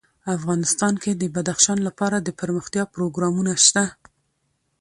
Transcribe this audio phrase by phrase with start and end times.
[0.35, 3.83] افغانستان کې د بدخشان لپاره دپرمختیا پروګرامونه شته.